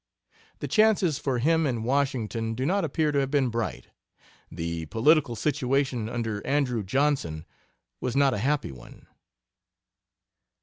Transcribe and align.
The 0.61 0.67
chances 0.67 1.19
for 1.19 1.37
him 1.37 1.67
in 1.67 1.83
Washington 1.83 2.55
do 2.55 2.65
not 2.65 2.83
appear 2.83 3.11
to 3.11 3.19
have 3.19 3.29
been 3.29 3.49
bright. 3.49 3.89
The 4.49 4.87
political 4.87 5.35
situation 5.35 6.09
under 6.09 6.43
Andrew 6.43 6.81
Johnson 6.81 7.45
was 7.99 8.15
not 8.15 8.33
a 8.33 8.39
happy 8.39 8.71
one. 8.71 9.05